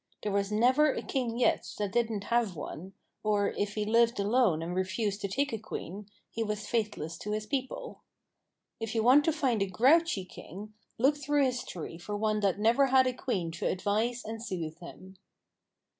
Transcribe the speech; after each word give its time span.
There 0.23 0.31
was 0.31 0.51
never 0.51 0.91
a 0.91 1.03
king 1.03 1.37
yet 1.37 1.75
that 1.77 1.91
didn't 1.91 2.23
have 2.23 2.55
one, 2.55 2.93
or, 3.21 3.49
if 3.55 3.75
he 3.75 3.85
lived 3.85 4.19
alone 4.19 4.63
and 4.63 4.73
refused 4.73 5.21
to 5.21 5.27
take 5.27 5.53
a 5.53 5.59
queen, 5.59 6.09
he 6.31 6.41
was 6.43 6.65
faithless 6.65 7.19
to 7.19 7.33
his 7.33 7.45
people. 7.45 8.01
If 8.79 8.95
you 8.95 9.03
want 9.03 9.25
to 9.25 9.31
find 9.31 9.61
a 9.61 9.67
grouchy 9.67 10.25
king, 10.25 10.73
look 10.97 11.17
through 11.17 11.43
history 11.43 11.99
for 11.99 12.17
one 12.17 12.39
that 12.39 12.57
never 12.57 12.87
had 12.87 13.05
a 13.05 13.13
queen 13.13 13.51
to 13.51 13.67
advise 13.67 14.25
and 14.25 14.41
soothe 14.43 14.79
him. 14.79 15.17